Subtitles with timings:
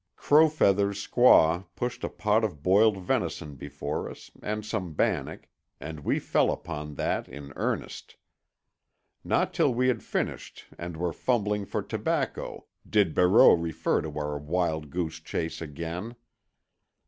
[0.15, 5.47] Crow Feathers' squaw pushed a pot of boiled venison before us, and some bannock,
[5.79, 8.15] and we fell upon that in earnest.
[9.23, 14.39] Not till we had finished and were fumbling for tobacco did Barreau refer to our
[14.39, 16.15] wild goose chase again.